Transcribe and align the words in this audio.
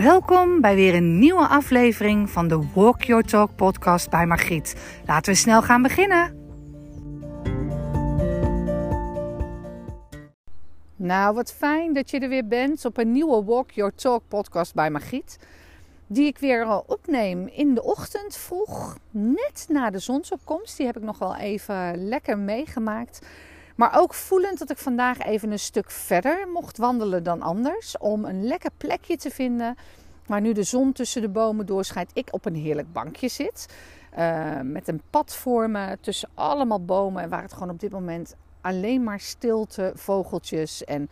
Welkom 0.00 0.60
bij 0.60 0.74
weer 0.74 0.94
een 0.94 1.18
nieuwe 1.18 1.46
aflevering 1.46 2.30
van 2.30 2.48
de 2.48 2.68
Walk 2.74 3.02
Your 3.02 3.24
Talk 3.24 3.56
podcast 3.56 4.10
bij 4.10 4.26
Margriet. 4.26 5.00
Laten 5.06 5.32
we 5.32 5.38
snel 5.38 5.62
gaan 5.62 5.82
beginnen. 5.82 6.36
Nou, 10.96 11.34
wat 11.34 11.52
fijn 11.52 11.92
dat 11.92 12.10
je 12.10 12.18
er 12.18 12.28
weer 12.28 12.46
bent 12.46 12.84
op 12.84 12.98
een 12.98 13.12
nieuwe 13.12 13.44
Walk 13.44 13.70
Your 13.70 13.94
Talk 13.94 14.22
podcast 14.28 14.74
bij 14.74 14.90
Margriet. 14.90 15.38
Die 16.06 16.26
ik 16.26 16.38
weer 16.38 16.64
al 16.64 16.84
opneem 16.86 17.46
in 17.46 17.74
de 17.74 17.82
ochtend 17.82 18.36
vroeg, 18.36 18.98
net 19.10 19.66
na 19.68 19.90
de 19.90 19.98
zonsopkomst. 19.98 20.76
Die 20.76 20.86
heb 20.86 20.96
ik 20.96 21.02
nog 21.02 21.18
wel 21.18 21.36
even 21.36 22.08
lekker 22.08 22.38
meegemaakt. 22.38 23.26
Maar 23.80 23.98
ook 23.98 24.14
voelend 24.14 24.58
dat 24.58 24.70
ik 24.70 24.78
vandaag 24.78 25.18
even 25.18 25.50
een 25.50 25.58
stuk 25.58 25.90
verder 25.90 26.48
mocht 26.52 26.76
wandelen 26.76 27.22
dan 27.22 27.42
anders. 27.42 27.98
Om 27.98 28.24
een 28.24 28.44
lekker 28.44 28.70
plekje 28.76 29.16
te 29.16 29.30
vinden. 29.30 29.76
Waar 30.26 30.40
nu 30.40 30.52
de 30.52 30.62
zon 30.62 30.92
tussen 30.92 31.22
de 31.22 31.28
bomen 31.28 31.66
doorschijnt. 31.66 32.10
Ik 32.12 32.28
op 32.30 32.44
een 32.44 32.54
heerlijk 32.54 32.92
bankje 32.92 33.28
zit. 33.28 33.66
Uh, 34.18 34.60
met 34.62 34.88
een 34.88 35.02
pad 35.10 35.34
voor 35.34 35.70
me 35.70 35.98
tussen 36.00 36.28
allemaal 36.34 36.84
bomen. 36.84 37.22
En 37.22 37.28
waar 37.28 37.42
het 37.42 37.52
gewoon 37.52 37.70
op 37.70 37.80
dit 37.80 37.90
moment 37.90 38.36
alleen 38.60 39.02
maar 39.02 39.20
stilte, 39.20 39.92
vogeltjes 39.94 40.84
en 40.84 41.10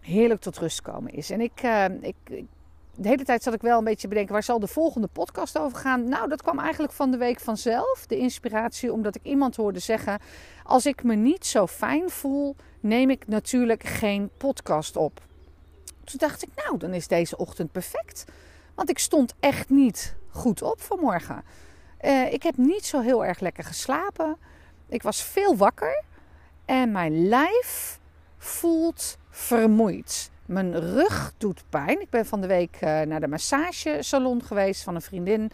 heerlijk 0.00 0.40
tot 0.40 0.58
rust 0.58 0.82
komen 0.82 1.12
is. 1.12 1.30
En 1.30 1.40
ik, 1.40 1.62
uh, 1.62 1.84
ik, 2.00 2.44
de 3.00 3.08
hele 3.08 3.24
tijd 3.24 3.42
zat 3.42 3.54
ik 3.54 3.60
wel 3.60 3.78
een 3.78 3.84
beetje 3.84 4.00
te 4.00 4.08
bedenken, 4.08 4.32
waar 4.32 4.42
zal 4.42 4.60
de 4.60 4.66
volgende 4.66 5.06
podcast 5.06 5.58
over 5.58 5.78
gaan? 5.78 6.08
Nou, 6.08 6.28
dat 6.28 6.42
kwam 6.42 6.58
eigenlijk 6.58 6.92
van 6.92 7.10
de 7.10 7.16
week 7.16 7.40
vanzelf. 7.40 8.04
De 8.06 8.16
inspiratie 8.16 8.92
omdat 8.92 9.14
ik 9.14 9.22
iemand 9.22 9.56
hoorde 9.56 9.78
zeggen, 9.78 10.20
als 10.64 10.86
ik 10.86 11.02
me 11.02 11.14
niet 11.14 11.46
zo 11.46 11.66
fijn 11.66 12.10
voel, 12.10 12.56
neem 12.80 13.10
ik 13.10 13.26
natuurlijk 13.26 13.82
geen 13.82 14.30
podcast 14.36 14.96
op. 14.96 15.20
Toen 16.04 16.18
dacht 16.18 16.42
ik, 16.42 16.48
nou, 16.54 16.78
dan 16.78 16.94
is 16.94 17.08
deze 17.08 17.36
ochtend 17.36 17.72
perfect. 17.72 18.24
Want 18.74 18.90
ik 18.90 18.98
stond 18.98 19.34
echt 19.40 19.70
niet 19.70 20.16
goed 20.30 20.62
op 20.62 20.80
vanmorgen. 20.80 21.42
Uh, 22.00 22.32
ik 22.32 22.42
heb 22.42 22.56
niet 22.56 22.84
zo 22.84 23.00
heel 23.00 23.24
erg 23.24 23.40
lekker 23.40 23.64
geslapen. 23.64 24.36
Ik 24.88 25.02
was 25.02 25.22
veel 25.22 25.56
wakker. 25.56 26.02
En 26.64 26.92
mijn 26.92 27.28
lijf 27.28 27.98
voelt 28.38 29.18
vermoeid. 29.30 30.30
Mijn 30.48 30.80
rug 30.80 31.32
doet 31.38 31.64
pijn. 31.68 32.00
Ik 32.00 32.10
ben 32.10 32.26
van 32.26 32.40
de 32.40 32.46
week 32.46 32.78
uh, 32.80 33.00
naar 33.00 33.20
de 33.20 33.28
massagesalon 33.28 34.42
geweest 34.42 34.82
van 34.82 34.94
een 34.94 35.02
vriendin. 35.02 35.50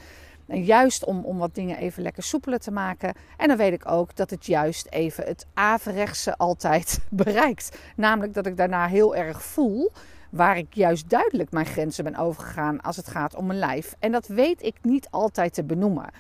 En 0.47 0.65
juist 0.65 1.05
om, 1.05 1.25
om 1.25 1.39
wat 1.39 1.55
dingen 1.55 1.79
even 1.79 2.03
lekker 2.03 2.23
soepeler 2.23 2.59
te 2.59 2.71
maken. 2.71 3.15
En 3.37 3.49
dan 3.49 3.57
weet 3.57 3.73
ik 3.73 3.91
ook 3.91 4.17
dat 4.17 4.31
het 4.31 4.47
juist 4.47 4.87
even 4.91 5.25
het 5.25 5.47
averechtse 5.55 6.37
altijd 6.37 6.99
bereikt. 7.11 7.79
Namelijk 7.97 8.35
dat 8.35 8.47
ik 8.47 8.57
daarna 8.57 8.87
heel 8.87 9.17
erg 9.17 9.43
voel 9.43 9.93
waar 10.31 10.57
ik 10.57 10.75
juist 10.75 11.11
duidelijk 11.11 11.51
mijn 11.51 11.67
grenzen 11.67 12.05
ben 12.05 12.17
overgegaan 12.17 12.81
als 12.81 12.97
het 12.97 13.09
gaat 13.09 13.35
om 13.35 13.47
mijn 13.47 13.59
lijf. 13.59 13.95
En 13.99 14.13
dat 14.13 14.27
weet 14.27 14.63
ik 14.63 14.77
niet 14.83 15.09
altijd 15.11 15.55
te 15.55 15.65
benoemen. 15.65 16.11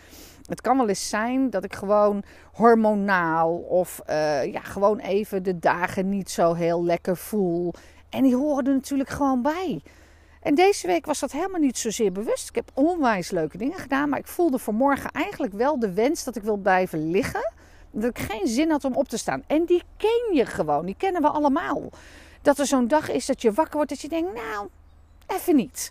Het 0.48 0.60
kan 0.60 0.76
wel 0.76 0.88
eens 0.88 1.08
zijn 1.08 1.50
dat 1.50 1.64
ik 1.64 1.74
gewoon 1.74 2.22
hormonaal 2.52 3.54
of 3.56 4.02
uh, 4.10 4.44
ja, 4.52 4.60
gewoon 4.60 4.98
even 4.98 5.42
de 5.42 5.58
dagen 5.58 6.08
niet 6.08 6.30
zo 6.30 6.54
heel 6.54 6.84
lekker 6.84 7.16
voel. 7.16 7.72
En 8.14 8.22
die 8.22 8.36
horen 8.36 8.66
er 8.66 8.72
natuurlijk 8.72 9.08
gewoon 9.08 9.42
bij. 9.42 9.82
En 10.40 10.54
deze 10.54 10.86
week 10.86 11.06
was 11.06 11.20
dat 11.20 11.32
helemaal 11.32 11.60
niet 11.60 11.78
zozeer 11.78 12.12
bewust. 12.12 12.48
Ik 12.48 12.54
heb 12.54 12.70
onwijs 12.74 13.30
leuke 13.30 13.58
dingen 13.58 13.78
gedaan, 13.78 14.08
maar 14.08 14.18
ik 14.18 14.26
voelde 14.26 14.58
vanmorgen 14.58 15.10
eigenlijk 15.10 15.52
wel 15.52 15.78
de 15.78 15.92
wens 15.92 16.24
dat 16.24 16.36
ik 16.36 16.42
wil 16.42 16.56
blijven 16.56 17.10
liggen. 17.10 17.52
Dat 17.90 18.10
ik 18.10 18.18
geen 18.18 18.46
zin 18.46 18.70
had 18.70 18.84
om 18.84 18.94
op 18.94 19.08
te 19.08 19.16
staan. 19.16 19.42
En 19.46 19.64
die 19.64 19.82
ken 19.96 20.34
je 20.34 20.46
gewoon, 20.46 20.86
die 20.86 20.94
kennen 20.98 21.22
we 21.22 21.28
allemaal. 21.28 21.82
Dat 22.42 22.58
er 22.58 22.66
zo'n 22.66 22.88
dag 22.88 23.10
is 23.10 23.26
dat 23.26 23.42
je 23.42 23.52
wakker 23.52 23.74
wordt 23.74 23.90
dat 23.90 24.00
je 24.00 24.08
denkt, 24.08 24.34
nou, 24.34 24.68
even 25.26 25.56
niet. 25.56 25.90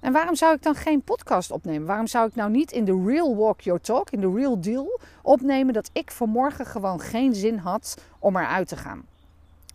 En 0.00 0.12
waarom 0.12 0.34
zou 0.34 0.54
ik 0.54 0.62
dan 0.62 0.74
geen 0.74 1.02
podcast 1.02 1.50
opnemen? 1.50 1.86
Waarom 1.86 2.06
zou 2.06 2.28
ik 2.28 2.34
nou 2.34 2.50
niet 2.50 2.72
in 2.72 2.84
de 2.84 3.02
real 3.06 3.36
walk 3.36 3.60
your 3.60 3.80
talk, 3.80 4.10
in 4.10 4.20
de 4.20 4.32
real 4.34 4.60
deal, 4.60 5.00
opnemen 5.22 5.74
dat 5.74 5.90
ik 5.92 6.10
vanmorgen 6.10 6.66
gewoon 6.66 7.00
geen 7.00 7.34
zin 7.34 7.58
had 7.58 7.98
om 8.18 8.36
eruit 8.36 8.68
te 8.68 8.76
gaan? 8.76 9.09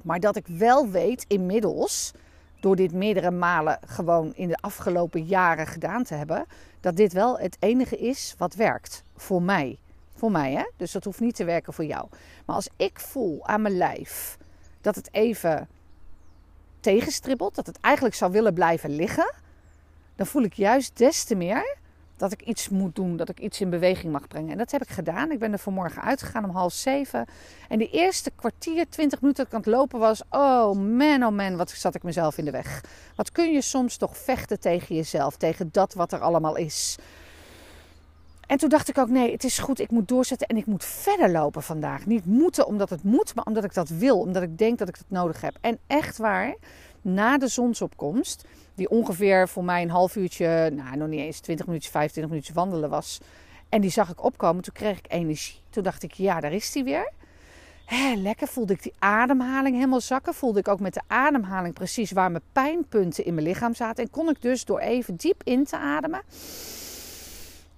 Maar 0.06 0.20
dat 0.20 0.36
ik 0.36 0.48
wel 0.48 0.90
weet 0.90 1.26
inmiddels, 1.28 2.12
door 2.60 2.76
dit 2.76 2.94
meerdere 2.94 3.32
malen 3.32 3.80
gewoon 3.86 4.34
in 4.36 4.48
de 4.48 4.58
afgelopen 4.62 5.24
jaren 5.24 5.68
gedaan 5.68 6.04
te 6.04 6.14
hebben, 6.14 6.46
dat 6.80 6.96
dit 6.96 7.14
wel 7.14 7.40
het 7.40 7.58
enige 7.60 7.98
is 7.98 8.36
wat 8.38 8.54
werkt 8.54 9.04
voor 9.16 9.42
mij. 9.42 9.78
Voor 10.16 10.32
mij, 10.32 10.54
hè? 10.54 10.64
Dus 10.78 10.92
dat 10.92 11.04
hoeft 11.04 11.20
niet 11.20 11.36
te 11.36 11.44
werken 11.44 11.74
voor 11.74 11.86
jou. 11.86 12.08
Maar 12.46 12.56
als 12.56 12.70
ik 12.76 13.00
voel 13.00 13.48
aan 13.48 13.62
mijn 13.62 13.78
lijf 13.78 14.38
dat 14.82 14.96
het 14.96 15.14
even 15.14 15.68
tegenstribbelt, 16.80 17.56
dat 17.56 17.66
het 17.66 17.80
eigenlijk 17.80 18.16
zou 18.16 18.32
willen 18.32 18.54
blijven 18.54 18.90
liggen, 18.90 19.34
dan 20.16 20.26
voel 20.26 20.44
ik 20.44 20.54
juist 20.54 20.98
des 20.98 21.24
te 21.24 21.36
meer 21.36 21.78
dat 22.18 22.32
ik 22.32 22.42
iets 22.42 22.70
moet 22.70 22.96
doen, 22.96 23.18
dat 23.18 23.30
ik 23.30 23.40
iets 23.40 23.62
in 23.62 23.70
beweging 23.70 24.12
mag 24.12 24.28
brengen. 24.28 24.52
En 24.52 24.58
dat 24.58 24.72
heb 24.72 24.82
ik 24.82 24.90
gedaan. 24.90 25.32
Ik 25.32 25.40
ben 25.40 25.52
er 25.52 25.60
vanmorgen 25.60 26.02
uitgegaan 26.02 26.44
om 26.44 26.50
half 26.50 26.74
zeven. 26.74 27.26
En 27.70 27.78
de 27.78 27.90
eerste 27.90 28.32
kwartier, 28.36 28.90
twintig 28.90 29.22
minuten 29.22 29.44
dat 29.44 29.54
ik 29.54 29.60
aan 29.60 29.72
het 29.72 29.80
lopen 29.80 30.00
was, 30.00 30.22
oh 30.30 30.72
man, 30.74 31.24
oh 31.24 31.32
man, 31.32 31.56
wat 31.56 31.70
zat 31.70 31.96
ik 31.96 32.04
mezelf 32.04 32.38
in 32.38 32.46
de 32.46 32.52
weg. 32.52 32.84
Wat 33.16 33.32
kun 33.32 33.52
je 33.52 33.62
soms 33.62 33.98
toch 33.98 34.18
vechten 34.18 34.60
tegen 34.60 34.96
jezelf, 34.96 35.38
tegen 35.38 35.70
dat 35.72 35.94
wat 35.94 36.12
er 36.12 36.20
allemaal 36.20 36.56
is. 36.56 36.98
En 38.48 38.58
toen 38.58 38.70
dacht 38.70 38.90
ik 38.90 38.98
ook, 38.98 39.10
nee, 39.10 39.32
het 39.32 39.44
is 39.44 39.60
goed, 39.60 39.80
ik 39.80 39.92
moet 39.92 40.08
doorzetten 40.08 40.48
en 40.48 40.58
ik 40.58 40.66
moet 40.66 40.86
verder 40.86 41.32
lopen 41.32 41.64
vandaag. 41.64 42.06
Niet 42.06 42.26
moeten 42.26 42.68
omdat 42.68 42.90
het 42.90 43.04
moet, 43.04 43.36
maar 43.36 43.46
omdat 43.46 43.64
ik 43.64 43.74
dat 43.74 43.90
wil, 43.90 44.20
omdat 44.20 44.44
ik 44.44 44.58
denk 44.58 44.78
dat 44.78 44.88
ik 44.88 44.98
dat 44.98 45.10
nodig 45.10 45.42
heb. 45.42 45.58
En 45.62 45.80
echt 45.88 46.18
waar, 46.18 46.56
na 47.06 47.38
de 47.38 47.48
zonsopkomst, 47.48 48.46
die 48.76 48.90
ongeveer 48.90 49.48
voor 49.48 49.64
mij 49.64 49.82
een 49.82 49.90
half 49.90 50.16
uurtje, 50.16 50.72
nou 50.74 50.98
nog 50.98 51.08
niet 51.08 51.20
eens 51.20 51.40
20 51.40 51.66
minuutjes, 51.66 51.92
25 51.92 52.32
minuutjes 52.32 52.56
wandelen 52.56 52.90
was. 52.90 53.20
En 53.70 53.82
die 53.82 53.90
zag 53.90 54.10
ik 54.10 54.24
opkomen, 54.24 54.64
toen 54.64 54.74
kreeg 54.74 54.98
ik 54.98 55.06
energie. 55.08 55.60
Toen 55.70 55.84
dacht 55.84 56.04
ik, 56.04 56.14
ja, 56.14 56.40
daar 56.40 56.54
is 56.54 56.72
die 56.72 56.84
weer. 56.84 57.12
Hé, 57.86 58.14
lekker 58.16 58.48
voelde 58.48 58.74
ik 58.74 58.84
die 58.84 58.94
ademhaling 59.00 59.76
helemaal 59.76 60.02
zakken. 60.02 60.34
Voelde 60.34 60.60
ik 60.60 60.68
ook 60.68 60.80
met 60.80 60.94
de 60.94 61.02
ademhaling 61.08 61.74
precies 61.74 62.12
waar 62.12 62.32
mijn 62.32 62.44
pijnpunten 62.52 63.26
in 63.26 63.34
mijn 63.34 63.48
lichaam 63.48 63.76
zaten. 63.76 64.04
En 64.04 64.10
kon 64.10 64.30
ik 64.30 64.42
dus 64.42 64.66
door 64.66 64.80
even 64.80 65.16
diep 65.16 65.42
in 65.44 65.64
te 65.64 65.78
ademen, 65.78 66.22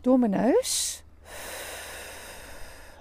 door 0.01 0.19
mijn 0.19 0.31
neus, 0.31 1.03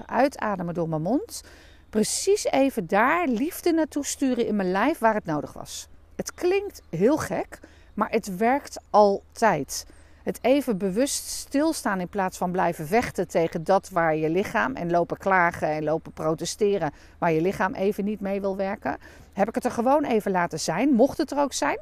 uitademen 0.06 0.75
door 0.75 0.88
mijn 0.88 1.03
mond, 1.03 1.42
precies 1.91 2.44
even 2.44 2.86
daar 2.86 3.28
liefde 3.28 3.72
naartoe 3.72 4.04
sturen 4.04 4.47
in 4.47 4.56
mijn 4.56 4.70
lijf 4.70 4.98
waar 4.98 5.15
het 5.15 5.25
nodig 5.25 5.53
was. 5.53 5.88
Het 6.16 6.34
klinkt 6.34 6.82
heel 6.91 7.16
gek, 7.16 7.60
maar 7.94 8.10
het 8.10 8.37
werkt 8.37 8.81
altijd. 8.91 9.87
Het 10.22 10.38
even 10.43 10.78
bewust 10.78 11.27
stilstaan 11.27 12.00
in 12.00 12.09
plaats 12.09 12.38
van 12.38 12.50
blijven 12.50 12.87
vechten 12.87 13.28
tegen 13.28 13.65
dat 13.65 13.88
waar 13.88 14.16
je 14.16 14.31
lichaam 14.31 14.75
en 14.75 14.91
lopen 14.91 15.16
klagen 15.16 15.69
en 15.69 15.84
lopen 15.84 16.12
protesteren, 16.12 16.93
waar 17.19 17.32
je 17.32 17.41
lichaam 17.41 17.75
even 17.75 18.04
niet 18.04 18.21
mee 18.21 18.41
wil 18.41 18.56
werken, 18.56 18.97
heb 19.32 19.49
ik 19.49 19.54
het 19.54 19.65
er 19.65 19.71
gewoon 19.71 20.04
even 20.04 20.31
laten 20.31 20.60
zijn. 20.60 20.93
Mocht 20.93 21.19
het 21.19 21.31
er 21.31 21.38
ook 21.38 21.53
zijn, 21.53 21.78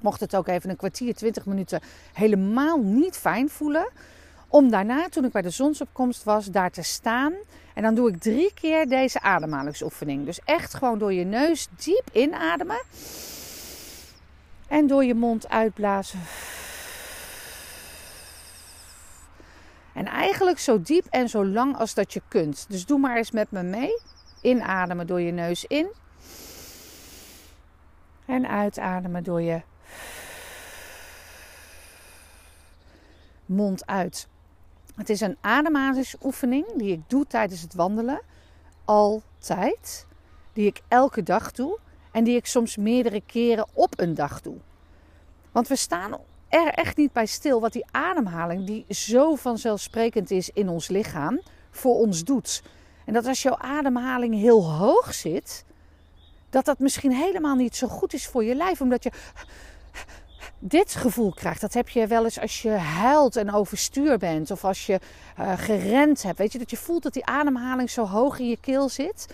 mocht 0.00 0.20
het 0.20 0.36
ook 0.36 0.48
even 0.48 0.70
een 0.70 0.76
kwartier, 0.76 1.14
twintig 1.14 1.46
minuten 1.46 1.80
helemaal 2.12 2.78
niet 2.78 3.16
fijn 3.16 3.48
voelen, 3.48 3.88
om 4.48 4.70
daarna, 4.70 5.08
toen 5.08 5.24
ik 5.24 5.32
bij 5.32 5.42
de 5.42 5.50
zonsopkomst 5.50 6.24
was, 6.24 6.46
daar 6.46 6.70
te 6.70 6.82
staan. 6.82 7.32
En 7.74 7.82
dan 7.82 7.94
doe 7.94 8.08
ik 8.08 8.20
drie 8.20 8.54
keer 8.54 8.88
deze 8.88 9.20
ademhalingsoefening. 9.20 10.24
Dus 10.24 10.40
echt 10.44 10.74
gewoon 10.74 10.98
door 10.98 11.12
je 11.12 11.24
neus 11.24 11.68
diep 11.76 12.08
inademen. 12.12 12.82
En 14.66 14.86
door 14.86 15.04
je 15.04 15.14
mond 15.14 15.48
uitblazen. 15.48 16.20
En 19.92 20.06
eigenlijk 20.06 20.58
zo 20.58 20.82
diep 20.82 21.06
en 21.10 21.28
zo 21.28 21.46
lang 21.46 21.76
als 21.76 21.94
dat 21.94 22.12
je 22.12 22.22
kunt. 22.28 22.66
Dus 22.68 22.86
doe 22.86 22.98
maar 22.98 23.16
eens 23.16 23.30
met 23.30 23.50
me 23.50 23.62
mee. 23.62 24.00
Inademen 24.40 25.06
door 25.06 25.20
je 25.20 25.32
neus 25.32 25.64
in. 25.64 25.92
En 28.26 28.48
uitademen 28.48 29.24
door 29.24 29.42
je 29.42 29.62
mond 33.46 33.86
uit. 33.86 34.28
Het 34.94 35.10
is 35.10 35.20
een 35.20 35.36
ademhalingsoefening 35.40 36.66
die 36.74 36.92
ik 36.92 37.00
doe 37.06 37.26
tijdens 37.26 37.60
het 37.60 37.74
wandelen. 37.74 38.20
Altijd. 38.84 40.06
Die 40.52 40.66
ik 40.66 40.82
elke 40.88 41.22
dag 41.22 41.52
doe. 41.52 41.78
En 42.16 42.24
die 42.24 42.36
ik 42.36 42.46
soms 42.46 42.76
meerdere 42.76 43.20
keren 43.26 43.66
op 43.72 44.00
een 44.00 44.14
dag 44.14 44.40
doe. 44.40 44.56
Want 45.52 45.68
we 45.68 45.76
staan 45.76 46.18
er 46.48 46.68
echt 46.68 46.96
niet 46.96 47.12
bij 47.12 47.26
stil 47.26 47.60
wat 47.60 47.72
die 47.72 47.84
ademhaling, 47.90 48.66
die 48.66 48.84
zo 48.88 49.34
vanzelfsprekend 49.34 50.30
is 50.30 50.50
in 50.50 50.68
ons 50.68 50.88
lichaam, 50.88 51.40
voor 51.70 51.94
ons 51.94 52.24
doet. 52.24 52.62
En 53.04 53.12
dat 53.12 53.26
als 53.26 53.42
jouw 53.42 53.56
ademhaling 53.56 54.34
heel 54.34 54.70
hoog 54.72 55.14
zit, 55.14 55.64
dat 56.50 56.64
dat 56.64 56.78
misschien 56.78 57.12
helemaal 57.12 57.54
niet 57.54 57.76
zo 57.76 57.88
goed 57.88 58.12
is 58.12 58.26
voor 58.26 58.44
je 58.44 58.54
lijf. 58.54 58.80
Omdat 58.80 59.02
je 59.02 59.10
dit 60.58 60.94
gevoel 60.94 61.32
krijgt. 61.32 61.60
Dat 61.60 61.74
heb 61.74 61.88
je 61.88 62.06
wel 62.06 62.24
eens 62.24 62.40
als 62.40 62.62
je 62.62 62.70
huilt 62.70 63.36
en 63.36 63.52
overstuur 63.52 64.18
bent. 64.18 64.50
Of 64.50 64.64
als 64.64 64.86
je 64.86 65.00
uh, 65.40 65.52
gerend 65.56 66.22
hebt. 66.22 66.38
Weet 66.38 66.52
je, 66.52 66.58
dat 66.58 66.70
je 66.70 66.76
voelt 66.76 67.02
dat 67.02 67.12
die 67.12 67.26
ademhaling 67.26 67.90
zo 67.90 68.06
hoog 68.06 68.38
in 68.38 68.48
je 68.48 68.60
keel 68.60 68.88
zit 68.88 69.26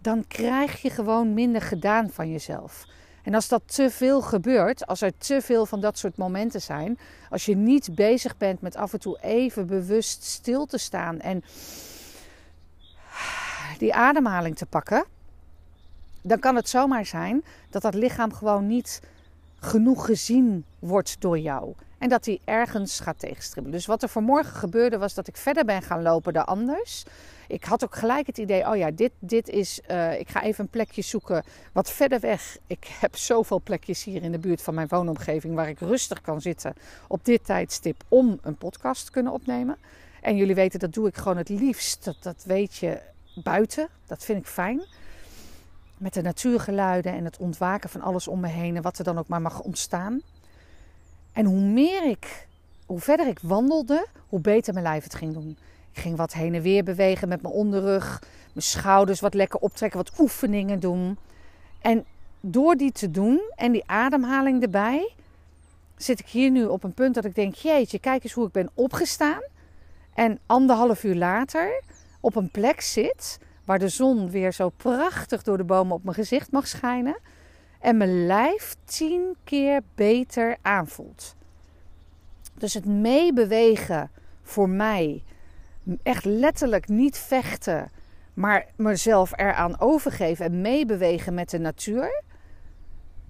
dan 0.00 0.24
krijg 0.26 0.82
je 0.82 0.90
gewoon 0.90 1.34
minder 1.34 1.62
gedaan 1.62 2.10
van 2.10 2.30
jezelf. 2.30 2.86
En 3.22 3.34
als 3.34 3.48
dat 3.48 3.62
te 3.66 3.90
veel 3.90 4.22
gebeurt, 4.22 4.86
als 4.86 5.00
er 5.00 5.18
te 5.18 5.40
veel 5.40 5.66
van 5.66 5.80
dat 5.80 5.98
soort 5.98 6.16
momenten 6.16 6.60
zijn, 6.60 6.98
als 7.30 7.44
je 7.44 7.56
niet 7.56 7.94
bezig 7.94 8.36
bent 8.36 8.60
met 8.60 8.76
af 8.76 8.92
en 8.92 9.00
toe 9.00 9.18
even 9.20 9.66
bewust 9.66 10.24
stil 10.24 10.66
te 10.66 10.78
staan 10.78 11.20
en 11.20 11.44
die 13.78 13.94
ademhaling 13.94 14.56
te 14.56 14.66
pakken, 14.66 15.04
dan 16.22 16.38
kan 16.38 16.56
het 16.56 16.68
zomaar 16.68 17.06
zijn 17.06 17.44
dat 17.70 17.82
dat 17.82 17.94
lichaam 17.94 18.32
gewoon 18.32 18.66
niet 18.66 19.00
genoeg 19.60 20.04
gezien 20.06 20.64
wordt 20.78 21.20
door 21.20 21.38
jou. 21.38 21.74
En 22.00 22.08
dat 22.08 22.24
hij 22.24 22.40
ergens 22.44 23.00
gaat 23.00 23.18
tegenstribbelen. 23.18 23.78
Dus 23.78 23.86
wat 23.86 24.02
er 24.02 24.08
vanmorgen 24.08 24.56
gebeurde 24.56 24.98
was 24.98 25.14
dat 25.14 25.28
ik 25.28 25.36
verder 25.36 25.64
ben 25.64 25.82
gaan 25.82 26.02
lopen 26.02 26.32
dan 26.32 26.46
anders. 26.46 27.04
Ik 27.48 27.64
had 27.64 27.84
ook 27.84 27.96
gelijk 27.96 28.26
het 28.26 28.38
idee, 28.38 28.68
oh 28.68 28.76
ja, 28.76 28.90
dit, 28.90 29.12
dit 29.18 29.48
is, 29.48 29.80
uh, 29.90 30.20
ik 30.20 30.28
ga 30.28 30.42
even 30.42 30.64
een 30.64 30.70
plekje 30.70 31.02
zoeken 31.02 31.44
wat 31.72 31.90
verder 31.90 32.20
weg. 32.20 32.58
Ik 32.66 32.84
heb 33.00 33.16
zoveel 33.16 33.60
plekjes 33.60 34.04
hier 34.04 34.22
in 34.22 34.32
de 34.32 34.38
buurt 34.38 34.62
van 34.62 34.74
mijn 34.74 34.88
woonomgeving 34.88 35.54
waar 35.54 35.68
ik 35.68 35.80
rustig 35.80 36.20
kan 36.20 36.40
zitten 36.40 36.74
op 37.06 37.24
dit 37.24 37.44
tijdstip 37.44 38.02
om 38.08 38.38
een 38.42 38.56
podcast 38.56 39.04
te 39.04 39.10
kunnen 39.10 39.32
opnemen. 39.32 39.76
En 40.20 40.36
jullie 40.36 40.54
weten, 40.54 40.78
dat 40.78 40.92
doe 40.92 41.08
ik 41.08 41.16
gewoon 41.16 41.36
het 41.36 41.48
liefst. 41.48 42.04
Dat, 42.04 42.16
dat 42.20 42.44
weet 42.46 42.76
je 42.76 43.00
buiten. 43.34 43.88
Dat 44.06 44.24
vind 44.24 44.38
ik 44.38 44.46
fijn. 44.46 44.82
Met 45.96 46.14
de 46.14 46.22
natuurgeluiden 46.22 47.12
en 47.12 47.24
het 47.24 47.38
ontwaken 47.38 47.90
van 47.90 48.00
alles 48.00 48.28
om 48.28 48.40
me 48.40 48.48
heen 48.48 48.76
en 48.76 48.82
wat 48.82 48.98
er 48.98 49.04
dan 49.04 49.18
ook 49.18 49.28
maar 49.28 49.42
mag 49.42 49.60
ontstaan. 49.60 50.22
En 51.32 51.44
hoe 51.44 51.60
meer 51.60 52.08
ik, 52.08 52.46
hoe 52.86 53.00
verder 53.00 53.26
ik 53.26 53.38
wandelde, 53.42 54.06
hoe 54.28 54.40
beter 54.40 54.72
mijn 54.72 54.84
lijf 54.84 55.04
het 55.04 55.14
ging 55.14 55.32
doen. 55.32 55.58
Ik 55.92 56.00
ging 56.00 56.16
wat 56.16 56.32
heen 56.32 56.54
en 56.54 56.62
weer 56.62 56.84
bewegen 56.84 57.28
met 57.28 57.42
mijn 57.42 57.54
onderrug, 57.54 58.22
mijn 58.52 58.66
schouders 58.66 59.20
wat 59.20 59.34
lekker 59.34 59.60
optrekken, 59.60 59.98
wat 59.98 60.18
oefeningen 60.18 60.80
doen. 60.80 61.18
En 61.80 62.04
door 62.40 62.74
die 62.74 62.92
te 62.92 63.10
doen 63.10 63.40
en 63.56 63.72
die 63.72 63.86
ademhaling 63.86 64.62
erbij, 64.62 65.14
zit 65.96 66.20
ik 66.20 66.26
hier 66.26 66.50
nu 66.50 66.64
op 66.64 66.84
een 66.84 66.94
punt 66.94 67.14
dat 67.14 67.24
ik 67.24 67.34
denk: 67.34 67.54
jeetje, 67.54 67.98
kijk 67.98 68.24
eens 68.24 68.32
hoe 68.32 68.46
ik 68.46 68.52
ben 68.52 68.70
opgestaan. 68.74 69.42
En 70.14 70.38
anderhalf 70.46 71.04
uur 71.04 71.14
later 71.14 71.82
op 72.20 72.36
een 72.36 72.50
plek 72.50 72.80
zit 72.80 73.38
waar 73.64 73.78
de 73.78 73.88
zon 73.88 74.30
weer 74.30 74.52
zo 74.52 74.68
prachtig 74.68 75.42
door 75.42 75.56
de 75.56 75.64
bomen 75.64 75.94
op 75.94 76.02
mijn 76.02 76.14
gezicht 76.14 76.50
mag 76.50 76.66
schijnen 76.66 77.16
en 77.80 77.96
mijn 77.96 78.26
lijf 78.26 78.76
tien 78.84 79.36
keer 79.44 79.80
beter 79.94 80.56
aanvoelt. 80.62 81.36
Dus 82.54 82.74
het 82.74 82.84
meebewegen 82.84 84.10
voor 84.42 84.68
mij, 84.68 85.22
echt 86.02 86.24
letterlijk 86.24 86.88
niet 86.88 87.18
vechten, 87.18 87.90
maar 88.34 88.66
mezelf 88.76 89.32
eraan 89.38 89.80
overgeven 89.80 90.44
en 90.44 90.60
meebewegen 90.60 91.34
met 91.34 91.50
de 91.50 91.58
natuur. 91.58 92.22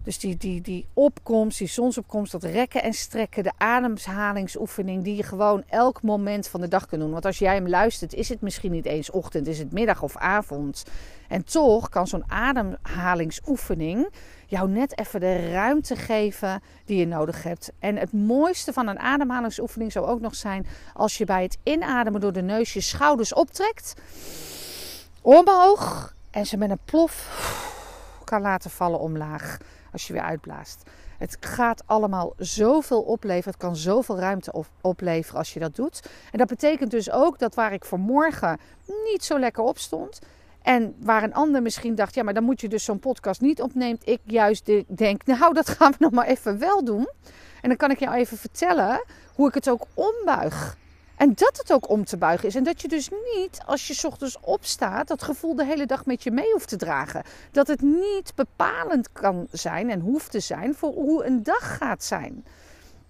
Dus 0.03 0.19
die, 0.19 0.37
die, 0.37 0.61
die 0.61 0.87
opkomst, 0.95 1.59
die 1.59 1.69
zonsopkomst, 1.69 2.33
dat 2.33 2.45
rekken 2.45 2.83
en 2.83 2.93
strekken, 2.93 3.43
de 3.43 3.53
ademhalingsoefening 3.57 5.05
die 5.05 5.17
je 5.17 5.23
gewoon 5.23 5.65
elk 5.69 6.03
moment 6.03 6.49
van 6.49 6.61
de 6.61 6.69
dag 6.69 6.87
kunt 6.87 7.01
doen. 7.01 7.11
Want 7.11 7.25
als 7.25 7.39
jij 7.39 7.55
hem 7.55 7.69
luistert, 7.69 8.15
is 8.15 8.29
het 8.29 8.41
misschien 8.41 8.73
niet 8.73 8.87
eens 8.87 9.11
ochtend, 9.11 9.47
is 9.47 9.59
het 9.59 9.73
middag 9.73 10.03
of 10.03 10.17
avond. 10.17 10.85
En 11.29 11.45
toch 11.45 11.89
kan 11.89 12.07
zo'n 12.07 12.31
ademhalingsoefening 12.31 14.09
jou 14.51 14.69
net 14.69 14.99
even 14.99 15.21
de 15.21 15.51
ruimte 15.51 15.97
geven 15.97 16.63
die 16.85 16.99
je 16.99 17.07
nodig 17.07 17.43
hebt. 17.43 17.73
En 17.79 17.97
het 17.97 18.13
mooiste 18.13 18.73
van 18.73 18.87
een 18.87 18.99
ademhalingsoefening 18.99 19.93
zou 19.93 20.07
ook 20.07 20.21
nog 20.21 20.35
zijn 20.35 20.67
als 20.95 21.19
je 21.19 21.25
bij 21.25 21.43
het 21.43 21.59
inademen 21.63 22.21
door 22.21 22.33
de 22.33 22.43
neus 22.43 22.73
je 22.73 22.81
schouders 22.81 23.35
optrekt, 23.35 23.95
omhoog 25.23 26.15
en 26.31 26.47
ze 26.47 26.57
met 26.57 26.71
een 26.71 26.81
plof 26.85 27.29
kan 28.25 28.41
laten 28.41 28.71
vallen 28.71 29.01
omlaag 29.01 29.59
als 29.93 30.07
je 30.07 30.13
weer 30.13 30.23
uitblaast. 30.23 30.83
Het 31.19 31.37
gaat 31.41 31.83
allemaal 31.87 32.33
zoveel 32.37 33.03
opleveren. 33.03 33.53
Het 33.53 33.63
kan 33.63 33.77
zoveel 33.77 34.19
ruimte 34.19 34.65
opleveren 34.81 35.39
als 35.39 35.53
je 35.53 35.61
dat 35.61 35.77
doet. 35.77 36.09
En 36.33 36.39
dat 36.39 36.49
betekent 36.49 36.91
dus 36.91 37.11
ook 37.11 37.39
dat 37.39 37.55
waar 37.55 37.73
ik 37.73 37.85
vanmorgen 37.85 38.59
niet 39.13 39.25
zo 39.25 39.39
lekker 39.39 39.65
op 39.65 39.79
stond. 39.79 40.19
En 40.63 40.95
waar 40.99 41.23
een 41.23 41.35
ander 41.35 41.63
misschien 41.63 41.95
dacht, 41.95 42.15
ja, 42.15 42.23
maar 42.23 42.35
dan 42.35 42.45
moet 42.45 42.61
je 42.61 42.69
dus 42.69 42.85
zo'n 42.85 42.99
podcast 42.99 43.41
niet 43.41 43.63
opneemt. 43.63 44.09
Ik 44.09 44.21
juist 44.25 44.71
denk, 44.87 45.27
nou, 45.27 45.55
dat 45.55 45.69
gaan 45.69 45.91
we 45.91 45.97
nog 46.05 46.13
maar 46.13 46.27
even 46.27 46.59
wel 46.59 46.85
doen. 46.85 47.09
En 47.61 47.69
dan 47.69 47.77
kan 47.77 47.91
ik 47.91 47.99
jou 47.99 48.15
even 48.15 48.39
vertellen 48.39 49.05
hoe 49.35 49.49
ik 49.49 49.55
het 49.55 49.69
ook 49.69 49.87
ombuig. 49.95 50.79
En 51.17 51.33
dat 51.35 51.57
het 51.57 51.73
ook 51.73 51.89
om 51.89 52.05
te 52.05 52.17
buigen 52.17 52.49
is. 52.49 52.55
En 52.55 52.65
dat 52.65 52.81
je 52.81 52.89
dus 52.89 53.11
niet, 53.35 53.61
als 53.67 53.87
je 53.87 54.07
ochtends 54.07 54.39
opstaat, 54.41 55.09
dat 55.09 55.23
gevoel 55.23 55.55
de 55.55 55.65
hele 55.65 55.87
dag 55.87 56.07
met 56.07 56.23
je 56.23 56.31
mee 56.31 56.53
hoeft 56.53 56.69
te 56.69 56.77
dragen. 56.77 57.23
Dat 57.51 57.67
het 57.67 57.81
niet 57.81 58.33
bepalend 58.35 59.13
kan 59.13 59.47
zijn 59.51 59.91
en 59.91 60.01
hoeft 60.01 60.31
te 60.31 60.41
zijn 60.41 60.75
voor 60.75 60.93
hoe 60.93 61.25
een 61.25 61.43
dag 61.43 61.77
gaat 61.77 62.05
zijn. 62.05 62.45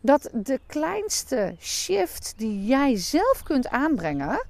Dat 0.00 0.30
de 0.32 0.60
kleinste 0.66 1.54
shift 1.58 2.34
die 2.36 2.64
jij 2.64 2.96
zelf 2.96 3.42
kunt 3.42 3.68
aanbrengen, 3.68 4.46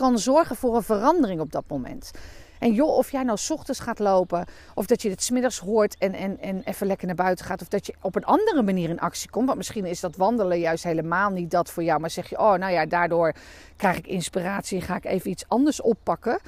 kan 0.00 0.18
zorgen 0.18 0.56
voor 0.56 0.76
een 0.76 0.82
verandering 0.82 1.40
op 1.40 1.52
dat 1.52 1.64
moment. 1.68 2.10
En 2.58 2.72
joh, 2.72 2.96
of 2.96 3.10
jij 3.10 3.22
nou 3.22 3.38
s 3.38 3.50
ochtends 3.50 3.80
gaat 3.80 3.98
lopen, 3.98 4.46
of 4.74 4.86
dat 4.86 5.02
je 5.02 5.10
het 5.10 5.22
smiddags 5.22 5.58
hoort 5.58 5.98
en, 5.98 6.12
en, 6.12 6.40
en 6.40 6.62
even 6.64 6.86
lekker 6.86 7.06
naar 7.06 7.16
buiten 7.16 7.44
gaat, 7.44 7.60
of 7.60 7.68
dat 7.68 7.86
je 7.86 7.94
op 8.00 8.16
een 8.16 8.24
andere 8.24 8.62
manier 8.62 8.88
in 8.88 9.00
actie 9.00 9.30
komt. 9.30 9.46
Want 9.46 9.58
misschien 9.58 9.84
is 9.84 10.00
dat 10.00 10.16
wandelen 10.16 10.58
juist 10.58 10.84
helemaal 10.84 11.30
niet 11.30 11.50
dat 11.50 11.70
voor 11.70 11.82
jou, 11.82 12.00
maar 12.00 12.10
zeg 12.10 12.28
je, 12.28 12.38
oh 12.38 12.54
nou 12.54 12.72
ja, 12.72 12.86
daardoor 12.86 13.34
krijg 13.76 13.96
ik 13.96 14.06
inspiratie 14.06 14.80
ga 14.80 14.96
ik 14.96 15.04
even 15.04 15.30
iets 15.30 15.44
anders 15.48 15.80
oppakken. 15.80 16.38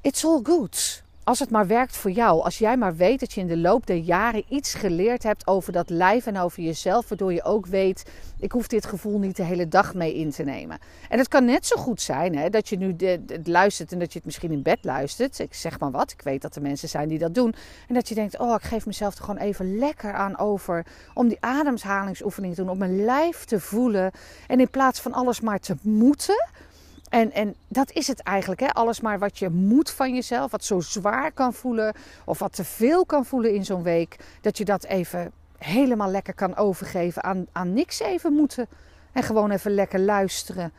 It's 0.00 0.24
all 0.24 0.40
good. 0.42 1.03
Als 1.24 1.38
het 1.38 1.50
maar 1.50 1.66
werkt 1.66 1.96
voor 1.96 2.10
jou. 2.10 2.42
Als 2.42 2.58
jij 2.58 2.76
maar 2.76 2.96
weet 2.96 3.20
dat 3.20 3.32
je 3.32 3.40
in 3.40 3.46
de 3.46 3.56
loop 3.56 3.86
der 3.86 3.96
jaren 3.96 4.44
iets 4.48 4.74
geleerd 4.74 5.22
hebt 5.22 5.46
over 5.46 5.72
dat 5.72 5.90
lijf 5.90 6.26
en 6.26 6.38
over 6.38 6.62
jezelf. 6.62 7.08
Waardoor 7.08 7.32
je 7.32 7.42
ook 7.42 7.66
weet, 7.66 8.10
ik 8.38 8.52
hoef 8.52 8.66
dit 8.66 8.86
gevoel 8.86 9.18
niet 9.18 9.36
de 9.36 9.42
hele 9.42 9.68
dag 9.68 9.94
mee 9.94 10.14
in 10.14 10.30
te 10.30 10.42
nemen. 10.42 10.78
En 11.08 11.18
het 11.18 11.28
kan 11.28 11.44
net 11.44 11.66
zo 11.66 11.76
goed 11.76 12.00
zijn 12.00 12.36
hè, 12.36 12.50
dat 12.50 12.68
je 12.68 12.76
nu 12.76 12.94
het 13.26 13.46
luistert 13.46 13.92
en 13.92 13.98
dat 13.98 14.12
je 14.12 14.16
het 14.16 14.24
misschien 14.26 14.52
in 14.52 14.62
bed 14.62 14.78
luistert. 14.82 15.38
Ik 15.38 15.54
zeg 15.54 15.78
maar 15.80 15.90
wat, 15.90 16.12
ik 16.12 16.22
weet 16.22 16.42
dat 16.42 16.56
er 16.56 16.62
mensen 16.62 16.88
zijn 16.88 17.08
die 17.08 17.18
dat 17.18 17.34
doen. 17.34 17.54
En 17.88 17.94
dat 17.94 18.08
je 18.08 18.14
denkt, 18.14 18.38
oh 18.38 18.54
ik 18.54 18.62
geef 18.62 18.86
mezelf 18.86 19.16
er 19.16 19.24
gewoon 19.24 19.40
even 19.40 19.78
lekker 19.78 20.12
aan 20.12 20.38
over. 20.38 20.86
Om 21.14 21.28
die 21.28 21.40
ademhalingsoefening 21.40 22.54
te 22.54 22.60
doen, 22.60 22.70
om 22.70 22.78
mijn 22.78 23.04
lijf 23.04 23.44
te 23.44 23.60
voelen. 23.60 24.10
En 24.46 24.60
in 24.60 24.70
plaats 24.70 25.00
van 25.00 25.12
alles 25.12 25.40
maar 25.40 25.60
te 25.60 25.76
moeten 25.82 26.48
en, 27.14 27.32
en 27.32 27.54
dat 27.68 27.92
is 27.92 28.06
het 28.06 28.20
eigenlijk. 28.20 28.60
Hè? 28.60 28.68
Alles 28.68 29.00
maar 29.00 29.18
wat 29.18 29.38
je 29.38 29.48
moet 29.48 29.90
van 29.90 30.14
jezelf, 30.14 30.50
wat 30.50 30.64
zo 30.64 30.80
zwaar 30.80 31.32
kan 31.32 31.52
voelen 31.52 31.94
of 32.24 32.38
wat 32.38 32.52
te 32.52 32.64
veel 32.64 33.06
kan 33.06 33.24
voelen 33.24 33.54
in 33.54 33.64
zo'n 33.64 33.82
week, 33.82 34.16
dat 34.40 34.58
je 34.58 34.64
dat 34.64 34.84
even 34.84 35.32
helemaal 35.58 36.10
lekker 36.10 36.34
kan 36.34 36.56
overgeven 36.56 37.24
aan, 37.24 37.46
aan 37.52 37.72
niks 37.72 38.00
even 38.00 38.32
moeten. 38.32 38.68
En 39.12 39.22
gewoon 39.22 39.50
even 39.50 39.74
lekker 39.74 40.00
luisteren 40.00 40.72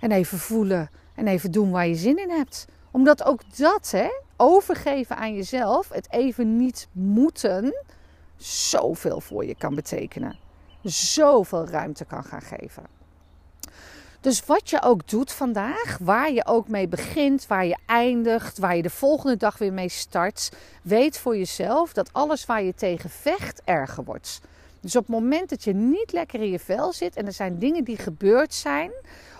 en 0.00 0.12
even 0.12 0.38
voelen 0.38 0.90
en 1.14 1.26
even 1.26 1.50
doen 1.50 1.70
waar 1.70 1.86
je 1.86 1.94
zin 1.94 2.18
in 2.18 2.30
hebt. 2.30 2.66
Omdat 2.90 3.24
ook 3.24 3.56
dat, 3.56 3.90
hè, 3.90 4.08
overgeven 4.36 5.16
aan 5.16 5.34
jezelf, 5.34 5.88
het 5.88 6.12
even 6.12 6.56
niet 6.56 6.88
moeten, 6.92 7.74
zoveel 8.36 9.20
voor 9.20 9.44
je 9.44 9.54
kan 9.54 9.74
betekenen. 9.74 10.38
Zoveel 10.82 11.66
ruimte 11.66 12.04
kan 12.04 12.24
gaan 12.24 12.42
geven. 12.42 12.97
Dus 14.28 14.46
wat 14.46 14.70
je 14.70 14.82
ook 14.82 15.08
doet 15.08 15.32
vandaag, 15.32 15.98
waar 16.00 16.32
je 16.32 16.46
ook 16.46 16.68
mee 16.68 16.88
begint, 16.88 17.46
waar 17.46 17.66
je 17.66 17.76
eindigt, 17.86 18.58
waar 18.58 18.76
je 18.76 18.82
de 18.82 18.90
volgende 18.90 19.36
dag 19.36 19.58
weer 19.58 19.72
mee 19.72 19.88
start, 19.88 20.52
weet 20.82 21.18
voor 21.18 21.36
jezelf 21.36 21.92
dat 21.92 22.12
alles 22.12 22.46
waar 22.46 22.62
je 22.62 22.74
tegen 22.74 23.10
vecht 23.10 23.62
erger 23.64 24.04
wordt. 24.04 24.40
Dus 24.80 24.96
op 24.96 25.06
het 25.06 25.14
moment 25.14 25.48
dat 25.48 25.64
je 25.64 25.74
niet 25.74 26.12
lekker 26.12 26.40
in 26.40 26.50
je 26.50 26.58
vel 26.58 26.92
zit 26.92 27.16
en 27.16 27.26
er 27.26 27.32
zijn 27.32 27.58
dingen 27.58 27.84
die 27.84 27.96
gebeurd 27.96 28.54
zijn, 28.54 28.90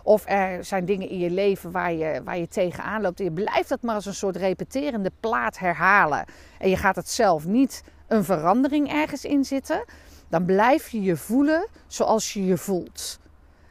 of 0.03 0.25
er 0.27 0.65
zijn 0.65 0.85
dingen 0.85 1.09
in 1.09 1.19
je 1.19 1.31
leven 1.31 1.71
waar 1.71 1.93
je, 1.93 2.23
waar 2.25 2.39
je 2.39 2.49
tegenaan 2.49 3.01
loopt, 3.01 3.19
en 3.19 3.25
je 3.25 3.33
blijft 3.33 3.69
dat 3.69 3.83
maar 3.83 3.95
als 3.95 4.07
een 4.07 4.15
soort 4.15 4.37
repeterende 4.37 5.13
plaat 5.21 5.59
herhalen 5.59 6.25
en 6.59 6.69
je 6.69 6.77
gaat 6.77 6.97
het 6.97 7.11
zelf 7.11 7.47
niet 7.47 7.83
een 8.07 8.25
verandering 8.25 8.93
ergens 8.93 9.25
in 9.25 9.45
zitten, 9.45 9.85
dan 10.29 10.45
blijf 10.45 10.89
je 10.89 11.03
je 11.03 11.17
voelen 11.17 11.67
zoals 11.87 12.33
je 12.33 12.45
je 12.45 12.57
voelt 12.57 13.19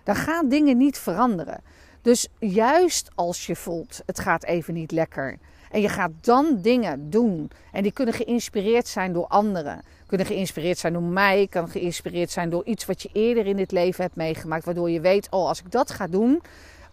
dan 0.08 0.16
gaan 0.16 0.50
dingen 0.50 0.78
niet 0.78 0.98
veranderen. 0.98 1.62
Dus 2.02 2.28
juist 2.40 3.10
als 3.16 3.46
je 3.46 3.56
voelt, 3.56 4.02
het 4.06 4.20
gaat 4.20 4.44
even 4.44 4.74
niet 4.74 4.92
lekker. 4.92 5.38
En 5.72 5.82
je 5.82 5.90
gaat 5.90 6.12
dan 6.22 6.62
dingen 6.62 7.10
doen. 7.10 7.52
En 7.72 7.84
die 7.84 7.92
kunnen 7.92 8.14
geïnspireerd 8.14 8.88
zijn 8.88 9.14
door 9.14 9.28
anderen. 9.28 9.82
Kunnen 10.06 10.28
geïnspireerd 10.28 10.78
zijn 10.78 10.94
door 10.94 11.02
mij. 11.02 11.48
Kan 11.50 11.70
geïnspireerd 11.70 12.32
zijn 12.32 12.50
door 12.50 12.66
iets 12.66 12.86
wat 12.86 13.02
je 13.02 13.10
eerder 13.14 13.46
in 13.46 13.56
dit 13.56 13.72
leven 13.72 14.04
hebt 14.04 14.16
meegemaakt. 14.16 14.66
Waardoor 14.66 14.90
je 14.90 15.02
weet, 15.02 15.28
oh 15.30 15.48
als 15.48 15.60
ik 15.60 15.72
dat 15.72 15.92
ga 15.92 16.08
doen. 16.08 16.42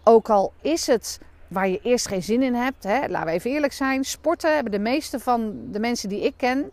Ook 0.04 0.30
al 0.30 0.52
is 0.60 0.86
het 0.86 1.20
waar 1.48 1.68
je 1.68 1.80
eerst 1.82 2.08
geen 2.08 2.22
zin 2.22 2.42
in 2.42 2.54
hebt. 2.54 2.84
Hè, 2.84 3.06
laten 3.08 3.26
we 3.26 3.32
even 3.32 3.50
eerlijk 3.50 3.72
zijn. 3.72 4.04
Sporten 4.04 4.54
hebben 4.54 4.72
de 4.72 4.78
meeste 4.78 5.18
van 5.18 5.54
de 5.70 5.78
mensen 5.78 6.08
die 6.08 6.20
ik 6.20 6.34
ken 6.36 6.70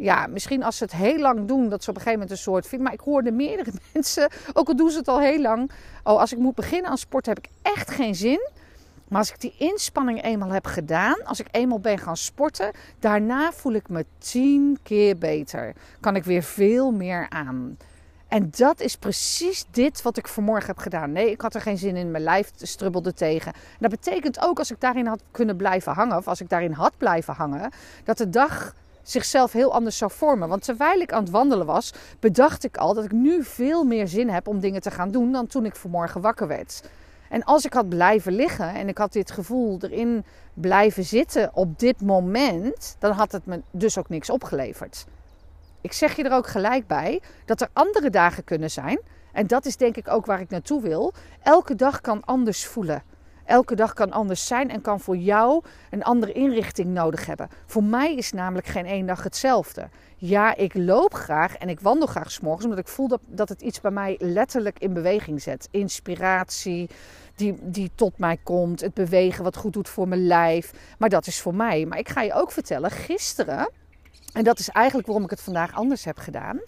ja, 0.00 0.26
misschien 0.26 0.62
als 0.62 0.76
ze 0.76 0.84
het 0.84 0.92
heel 0.92 1.18
lang 1.18 1.48
doen, 1.48 1.68
dat 1.68 1.84
ze 1.84 1.90
op 1.90 1.96
een 1.96 2.02
gegeven 2.02 2.20
moment 2.20 2.30
een 2.30 2.42
soort 2.42 2.78
Maar 2.78 2.92
ik 2.92 3.00
hoorde 3.00 3.32
meerdere 3.32 3.72
mensen, 3.92 4.30
ook 4.52 4.68
al 4.68 4.76
doen 4.76 4.90
ze 4.90 4.98
het 4.98 5.08
al 5.08 5.20
heel 5.20 5.40
lang. 5.40 5.70
Oh, 6.04 6.18
als 6.18 6.32
ik 6.32 6.38
moet 6.38 6.54
beginnen 6.54 6.90
aan 6.90 6.98
sport 6.98 7.26
heb 7.26 7.38
ik 7.38 7.48
echt 7.62 7.90
geen 7.90 8.14
zin. 8.14 8.48
Maar 9.08 9.18
als 9.18 9.30
ik 9.30 9.40
die 9.40 9.54
inspanning 9.58 10.22
eenmaal 10.22 10.50
heb 10.50 10.66
gedaan, 10.66 11.24
als 11.24 11.40
ik 11.40 11.46
eenmaal 11.50 11.80
ben 11.80 11.98
gaan 11.98 12.16
sporten, 12.16 12.70
daarna 12.98 13.52
voel 13.52 13.72
ik 13.72 13.88
me 13.88 14.04
tien 14.18 14.78
keer 14.82 15.18
beter. 15.18 15.74
Kan 16.00 16.16
ik 16.16 16.24
weer 16.24 16.42
veel 16.42 16.90
meer 16.90 17.26
aan. 17.28 17.76
En 18.28 18.50
dat 18.56 18.80
is 18.80 18.96
precies 18.96 19.64
dit 19.70 20.02
wat 20.02 20.16
ik 20.16 20.28
vanmorgen 20.28 20.66
heb 20.66 20.78
gedaan. 20.78 21.12
Nee, 21.12 21.30
ik 21.30 21.40
had 21.40 21.54
er 21.54 21.60
geen 21.60 21.78
zin 21.78 21.96
in. 21.96 22.10
Mijn 22.10 22.24
lijf 22.24 22.50
strubbelde 22.56 23.14
tegen. 23.14 23.52
En 23.52 23.78
dat 23.78 23.90
betekent 23.90 24.40
ook 24.40 24.58
als 24.58 24.70
ik 24.70 24.80
daarin 24.80 25.06
had 25.06 25.22
kunnen 25.30 25.56
blijven 25.56 25.92
hangen, 25.92 26.16
of 26.16 26.28
als 26.28 26.40
ik 26.40 26.48
daarin 26.48 26.72
had 26.72 26.92
blijven 26.96 27.34
hangen, 27.34 27.70
dat 28.04 28.18
de 28.18 28.30
dag 28.30 28.74
zichzelf 29.10 29.52
heel 29.52 29.72
anders 29.72 29.96
zou 29.96 30.10
vormen. 30.10 30.48
Want 30.48 30.64
terwijl 30.64 31.00
ik 31.00 31.12
aan 31.12 31.22
het 31.22 31.30
wandelen 31.30 31.66
was, 31.66 31.92
bedacht 32.20 32.64
ik 32.64 32.76
al 32.76 32.94
dat 32.94 33.04
ik 33.04 33.12
nu 33.12 33.44
veel 33.44 33.84
meer 33.84 34.08
zin 34.08 34.28
heb 34.28 34.48
om 34.48 34.60
dingen 34.60 34.80
te 34.80 34.90
gaan 34.90 35.10
doen 35.10 35.32
dan 35.32 35.46
toen 35.46 35.64
ik 35.64 35.76
vanmorgen 35.76 36.20
wakker 36.20 36.46
werd. 36.46 36.82
En 37.28 37.44
als 37.44 37.64
ik 37.64 37.72
had 37.72 37.88
blijven 37.88 38.32
liggen 38.32 38.74
en 38.74 38.88
ik 38.88 38.98
had 38.98 39.12
dit 39.12 39.30
gevoel 39.30 39.78
erin 39.80 40.24
blijven 40.54 41.04
zitten 41.04 41.50
op 41.54 41.78
dit 41.78 42.00
moment, 42.00 42.96
dan 42.98 43.12
had 43.12 43.32
het 43.32 43.46
me 43.46 43.62
dus 43.70 43.98
ook 43.98 44.08
niks 44.08 44.30
opgeleverd. 44.30 45.06
Ik 45.80 45.92
zeg 45.92 46.16
je 46.16 46.24
er 46.24 46.32
ook 46.32 46.46
gelijk 46.46 46.86
bij 46.86 47.20
dat 47.44 47.60
er 47.60 47.68
andere 47.72 48.10
dagen 48.10 48.44
kunnen 48.44 48.70
zijn. 48.70 49.00
En 49.32 49.46
dat 49.46 49.66
is 49.66 49.76
denk 49.76 49.96
ik 49.96 50.08
ook 50.08 50.26
waar 50.26 50.40
ik 50.40 50.50
naartoe 50.50 50.82
wil. 50.82 51.12
Elke 51.42 51.74
dag 51.74 52.00
kan 52.00 52.24
anders 52.24 52.66
voelen. 52.66 53.02
Elke 53.50 53.74
dag 53.74 53.92
kan 53.92 54.10
anders 54.10 54.46
zijn 54.46 54.70
en 54.70 54.80
kan 54.80 55.00
voor 55.00 55.16
jou 55.16 55.62
een 55.90 56.02
andere 56.02 56.32
inrichting 56.32 56.88
nodig 56.88 57.26
hebben. 57.26 57.48
Voor 57.66 57.84
mij 57.84 58.14
is 58.14 58.32
namelijk 58.32 58.66
geen 58.66 58.86
één 58.86 59.06
dag 59.06 59.22
hetzelfde. 59.22 59.88
Ja, 60.16 60.56
ik 60.56 60.74
loop 60.74 61.14
graag 61.14 61.56
en 61.56 61.68
ik 61.68 61.80
wandel 61.80 62.06
graag 62.06 62.30
s'morgens, 62.30 62.64
omdat 62.64 62.78
ik 62.78 62.88
voel 62.88 63.08
dat, 63.08 63.20
dat 63.26 63.48
het 63.48 63.60
iets 63.60 63.80
bij 63.80 63.90
mij 63.90 64.16
letterlijk 64.18 64.78
in 64.78 64.92
beweging 64.92 65.42
zet. 65.42 65.68
Inspiratie 65.70 66.90
die, 67.34 67.58
die 67.60 67.90
tot 67.94 68.18
mij 68.18 68.38
komt, 68.42 68.80
het 68.80 68.94
bewegen 68.94 69.44
wat 69.44 69.56
goed 69.56 69.72
doet 69.72 69.88
voor 69.88 70.08
mijn 70.08 70.26
lijf. 70.26 70.72
Maar 70.98 71.08
dat 71.08 71.26
is 71.26 71.40
voor 71.40 71.54
mij. 71.54 71.86
Maar 71.86 71.98
ik 71.98 72.08
ga 72.08 72.22
je 72.22 72.34
ook 72.34 72.52
vertellen, 72.52 72.90
gisteren, 72.90 73.70
en 74.32 74.44
dat 74.44 74.58
is 74.58 74.68
eigenlijk 74.68 75.06
waarom 75.06 75.24
ik 75.24 75.30
het 75.30 75.40
vandaag 75.42 75.74
anders 75.74 76.04
heb 76.04 76.18
gedaan. 76.18 76.60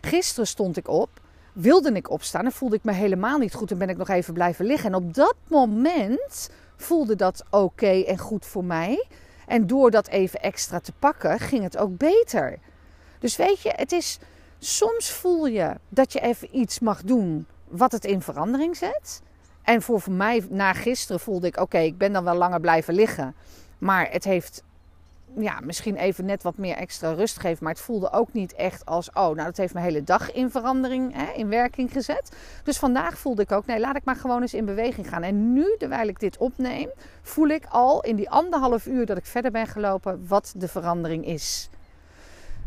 Gisteren 0.00 0.46
stond 0.46 0.76
ik 0.76 0.88
op 0.88 1.10
wilde 1.52 1.92
ik 1.92 2.10
opstaan 2.10 2.44
en 2.44 2.52
voelde 2.52 2.76
ik 2.76 2.84
me 2.84 2.92
helemaal 2.92 3.38
niet 3.38 3.54
goed 3.54 3.70
en 3.70 3.78
ben 3.78 3.88
ik 3.88 3.96
nog 3.96 4.08
even 4.08 4.34
blijven 4.34 4.64
liggen. 4.64 4.88
En 4.88 4.94
op 4.94 5.14
dat 5.14 5.34
moment 5.48 6.50
voelde 6.76 7.16
dat 7.16 7.44
oké 7.50 8.02
en 8.02 8.18
goed 8.18 8.46
voor 8.46 8.64
mij. 8.64 9.06
En 9.46 9.66
door 9.66 9.90
dat 9.90 10.08
even 10.08 10.42
extra 10.42 10.80
te 10.80 10.92
pakken, 10.98 11.38
ging 11.38 11.62
het 11.62 11.76
ook 11.76 11.96
beter. 11.96 12.58
Dus 13.18 13.36
weet 13.36 13.60
je, 13.60 13.72
het 13.76 13.92
is 13.92 14.18
soms 14.58 15.10
voel 15.10 15.46
je 15.46 15.74
dat 15.88 16.12
je 16.12 16.20
even 16.20 16.56
iets 16.56 16.78
mag 16.78 17.02
doen 17.02 17.46
wat 17.68 17.92
het 17.92 18.04
in 18.04 18.22
verandering 18.22 18.76
zet. 18.76 19.22
En 19.62 19.82
voor, 19.82 20.00
voor 20.00 20.12
mij 20.12 20.46
na 20.48 20.72
gisteren 20.72 21.20
voelde 21.20 21.46
ik: 21.46 21.60
oké, 21.60 21.78
ik 21.78 21.98
ben 21.98 22.12
dan 22.12 22.24
wel 22.24 22.34
langer 22.34 22.60
blijven 22.60 22.94
liggen. 22.94 23.34
Maar 23.78 24.10
het 24.10 24.24
heeft 24.24 24.62
ja, 25.38 25.60
misschien 25.64 25.96
even 25.96 26.24
net 26.24 26.42
wat 26.42 26.56
meer 26.56 26.76
extra 26.76 27.12
rust 27.12 27.38
geeft. 27.40 27.60
Maar 27.60 27.72
het 27.72 27.80
voelde 27.80 28.12
ook 28.12 28.32
niet 28.32 28.54
echt 28.54 28.86
als, 28.86 29.08
oh, 29.08 29.14
nou 29.14 29.36
dat 29.36 29.56
heeft 29.56 29.72
mijn 29.72 29.84
hele 29.84 30.04
dag 30.04 30.32
in 30.32 30.50
verandering, 30.50 31.14
hè, 31.14 31.32
in 31.32 31.48
werking 31.48 31.92
gezet. 31.92 32.36
Dus 32.64 32.78
vandaag 32.78 33.18
voelde 33.18 33.42
ik 33.42 33.52
ook, 33.52 33.66
nee, 33.66 33.80
laat 33.80 33.96
ik 33.96 34.04
maar 34.04 34.16
gewoon 34.16 34.40
eens 34.40 34.54
in 34.54 34.64
beweging 34.64 35.08
gaan. 35.08 35.22
En 35.22 35.52
nu, 35.52 35.74
terwijl 35.78 36.08
ik 36.08 36.20
dit 36.20 36.38
opneem, 36.38 36.90
voel 37.22 37.48
ik 37.48 37.64
al 37.68 38.02
in 38.02 38.16
die 38.16 38.30
anderhalf 38.30 38.86
uur 38.86 39.06
dat 39.06 39.16
ik 39.16 39.26
verder 39.26 39.50
ben 39.50 39.66
gelopen, 39.66 40.26
wat 40.28 40.52
de 40.56 40.68
verandering 40.68 41.26
is. 41.26 41.68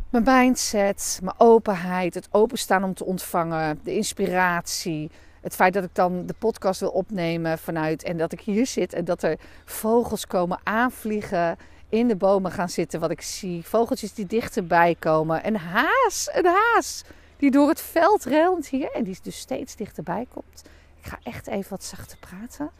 Mijn 0.10 0.24
mindset, 0.24 1.20
mijn 1.24 1.36
openheid, 1.38 2.13
het 2.13 2.27
openstaan 2.32 2.84
om 2.84 2.93
te 2.93 3.05
ontvangen, 3.05 3.79
de 3.84 3.96
inspiratie. 3.96 5.12
Het 5.41 5.55
feit 5.55 5.74
dat 5.74 5.84
ik 5.84 5.96
dan 5.96 6.25
de 6.25 6.36
podcast 6.39 6.79
wil 6.79 6.89
opnemen 6.89 7.60
vanuit 7.60 8.03
en 8.03 8.17
dat 8.17 8.32
ik 8.32 8.41
hier 8.41 8.65
zit 8.65 8.93
en 8.93 9.05
dat 9.05 9.24
er 9.24 9.39
vogels 9.65 10.27
komen 10.27 10.60
aanvliegen 10.63 11.58
in 11.94 12.08
de 12.08 12.16
bomen 12.16 12.52
gaan 12.52 12.70
zitten 12.70 13.00
wat 13.00 13.12
ik 13.12 13.22
zie. 13.22 13.64
Vogeltjes 13.66 14.14
die 14.14 14.26
dichterbij 14.26 14.96
komen. 15.00 15.48
Een 15.48 15.58
haas, 15.58 16.30
een 16.32 16.46
haas 16.46 17.04
die 17.38 17.52
door 17.52 17.68
het 17.68 17.82
veld 17.82 18.24
rent 18.24 18.68
hier 18.68 18.92
en 18.92 19.04
die 19.04 19.18
dus 19.24 19.40
steeds 19.40 19.76
dichterbij 19.76 20.28
komt. 20.34 20.64
Ik 21.00 21.06
ga 21.06 21.20
echt 21.24 21.48
even 21.48 21.70
wat 21.70 21.84
zachter 21.84 22.18
praten. 22.18 22.72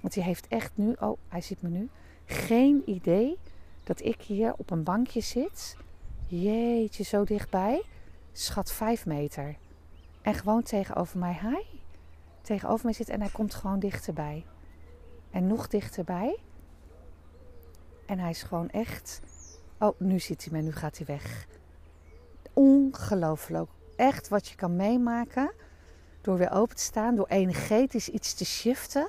Want 0.00 0.14
die 0.14 0.22
heeft 0.22 0.48
echt 0.48 0.70
nu, 0.74 0.96
oh 1.00 1.18
hij 1.28 1.40
ziet 1.40 1.62
me 1.62 1.68
nu, 1.68 1.88
geen 2.24 2.82
idee 2.84 3.38
dat 3.84 4.04
ik 4.04 4.22
hier 4.22 4.54
op 4.56 4.70
een 4.70 4.82
bankje 4.82 5.20
zit. 5.20 5.76
Jeetje, 6.26 7.04
zo 7.04 7.24
dichtbij. 7.24 7.82
Schat 8.32 8.72
5 8.72 9.06
meter. 9.06 9.56
En 10.22 10.34
gewoon 10.34 10.62
tegenover 10.62 11.18
mij, 11.18 11.38
hi. 11.42 11.78
Tegenover 12.42 12.84
mij 12.84 12.94
zit 12.94 13.08
en 13.08 13.20
hij 13.20 13.30
komt 13.30 13.54
gewoon 13.54 13.78
dichterbij. 13.78 14.44
En 15.30 15.46
nog 15.46 15.68
dichterbij. 15.68 16.38
En 18.10 18.18
hij 18.18 18.30
is 18.30 18.42
gewoon 18.42 18.70
echt. 18.70 19.20
Oh, 19.78 20.00
nu 20.00 20.18
ziet 20.18 20.44
hij 20.44 20.52
me, 20.52 20.62
nu 20.62 20.72
gaat 20.72 20.96
hij 20.96 21.06
weg. 21.06 21.46
Ongelooflijk. 22.52 23.70
Echt 23.96 24.28
wat 24.28 24.48
je 24.48 24.54
kan 24.54 24.76
meemaken 24.76 25.52
door 26.20 26.38
weer 26.38 26.50
open 26.50 26.76
te 26.76 26.82
staan, 26.82 27.16
door 27.16 27.26
energetisch 27.26 28.08
iets 28.08 28.34
te 28.34 28.44
shiften. 28.44 29.08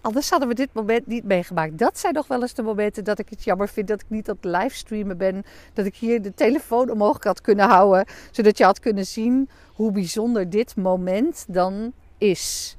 Anders 0.00 0.30
hadden 0.30 0.48
we 0.48 0.54
dit 0.54 0.72
moment 0.72 1.06
niet 1.06 1.24
meegemaakt. 1.24 1.78
Dat 1.78 1.98
zijn 1.98 2.14
nog 2.14 2.26
wel 2.26 2.42
eens 2.42 2.54
de 2.54 2.62
momenten 2.62 3.04
dat 3.04 3.18
ik 3.18 3.28
het 3.28 3.44
jammer 3.44 3.68
vind 3.68 3.88
dat 3.88 4.00
ik 4.00 4.10
niet 4.10 4.28
aan 4.28 4.36
het 4.40 4.44
livestreamen 4.44 5.16
ben. 5.16 5.44
Dat 5.72 5.86
ik 5.86 5.96
hier 5.96 6.22
de 6.22 6.34
telefoon 6.34 6.90
omhoog 6.90 7.24
had 7.24 7.40
kunnen 7.40 7.68
houden. 7.68 8.06
Zodat 8.30 8.58
je 8.58 8.64
had 8.64 8.78
kunnen 8.80 9.06
zien 9.06 9.48
hoe 9.74 9.92
bijzonder 9.92 10.50
dit 10.50 10.76
moment 10.76 11.44
dan 11.48 11.92
is 12.18 12.76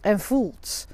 en 0.00 0.20
voelt. 0.20 0.86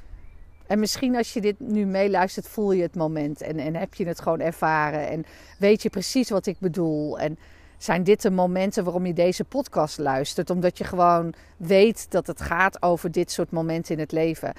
En 0.70 0.78
misschien 0.78 1.16
als 1.16 1.32
je 1.32 1.40
dit 1.40 1.60
nu 1.60 1.86
meeluistert, 1.86 2.48
voel 2.48 2.72
je 2.72 2.82
het 2.82 2.94
moment 2.94 3.40
en, 3.40 3.58
en 3.58 3.76
heb 3.76 3.94
je 3.94 4.06
het 4.06 4.20
gewoon 4.20 4.40
ervaren 4.40 5.08
en 5.08 5.24
weet 5.58 5.82
je 5.82 5.90
precies 5.90 6.30
wat 6.30 6.46
ik 6.46 6.58
bedoel. 6.58 7.18
En 7.18 7.38
zijn 7.78 8.04
dit 8.04 8.22
de 8.22 8.30
momenten 8.30 8.84
waarom 8.84 9.06
je 9.06 9.12
deze 9.12 9.44
podcast 9.44 9.98
luistert? 9.98 10.50
Omdat 10.50 10.78
je 10.78 10.84
gewoon 10.84 11.34
weet 11.56 12.10
dat 12.10 12.26
het 12.26 12.40
gaat 12.40 12.82
over 12.82 13.12
dit 13.12 13.30
soort 13.30 13.50
momenten 13.50 13.94
in 13.94 14.00
het 14.00 14.12
leven. 14.12 14.52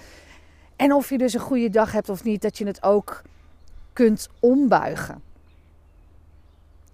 En 0.76 0.94
of 0.94 1.10
je 1.10 1.18
dus 1.18 1.34
een 1.34 1.40
goede 1.40 1.70
dag 1.70 1.92
hebt 1.92 2.10
of 2.10 2.24
niet, 2.24 2.42
dat 2.42 2.58
je 2.58 2.66
het 2.66 2.84
ook 2.84 3.22
kunt 3.94 4.30
ombuigen. 4.40 5.22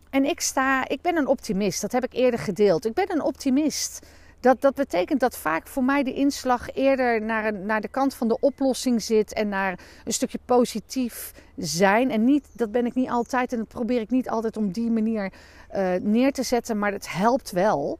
En 0.09 0.25
ik 0.25 0.39
sta, 0.39 0.87
ik 0.87 1.01
ben 1.01 1.17
een 1.17 1.27
optimist, 1.27 1.81
dat 1.81 1.91
heb 1.91 2.03
ik 2.03 2.13
eerder 2.13 2.39
gedeeld. 2.39 2.85
Ik 2.85 2.93
ben 2.93 3.11
een 3.11 3.23
optimist. 3.23 4.05
Dat, 4.39 4.61
dat 4.61 4.75
betekent 4.75 5.19
dat 5.19 5.37
vaak 5.37 5.67
voor 5.67 5.83
mij 5.83 6.03
de 6.03 6.13
inslag 6.13 6.73
eerder 6.73 7.21
naar, 7.21 7.53
naar 7.53 7.81
de 7.81 7.87
kant 7.87 8.13
van 8.13 8.27
de 8.27 8.39
oplossing 8.39 9.01
zit 9.01 9.33
en 9.33 9.49
naar 9.49 9.79
een 10.05 10.13
stukje 10.13 10.39
positief 10.45 11.33
zijn. 11.55 12.11
En 12.11 12.23
niet, 12.23 12.47
dat 12.53 12.71
ben 12.71 12.85
ik 12.85 12.95
niet 12.95 13.09
altijd 13.09 13.51
en 13.51 13.57
dat 13.57 13.67
probeer 13.67 14.01
ik 14.01 14.09
niet 14.09 14.29
altijd 14.29 14.57
op 14.57 14.73
die 14.73 14.91
manier 14.91 15.33
uh, 15.75 15.93
neer 16.01 16.31
te 16.31 16.43
zetten, 16.43 16.79
maar 16.79 16.91
het 16.91 17.11
helpt 17.11 17.51
wel, 17.51 17.99